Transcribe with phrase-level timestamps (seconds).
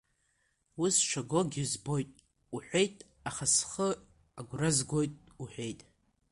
[0.79, 2.11] Уи сшагогьы збоит
[2.55, 2.95] уҳәеит,
[3.29, 3.89] аха схы
[4.39, 5.81] агәра згоит уҳәеит.